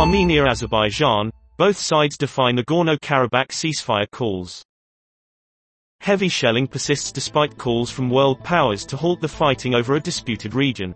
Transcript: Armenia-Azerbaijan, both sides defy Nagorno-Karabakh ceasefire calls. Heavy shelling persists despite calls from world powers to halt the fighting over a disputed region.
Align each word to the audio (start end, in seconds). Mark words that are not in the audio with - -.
Armenia-Azerbaijan, 0.00 1.30
both 1.58 1.76
sides 1.76 2.16
defy 2.16 2.52
Nagorno-Karabakh 2.52 3.50
ceasefire 3.50 4.10
calls. 4.10 4.64
Heavy 6.00 6.30
shelling 6.30 6.66
persists 6.66 7.12
despite 7.12 7.58
calls 7.58 7.90
from 7.90 8.08
world 8.08 8.42
powers 8.42 8.86
to 8.86 8.96
halt 8.96 9.20
the 9.20 9.28
fighting 9.28 9.74
over 9.74 9.96
a 9.96 10.00
disputed 10.00 10.54
region. 10.54 10.94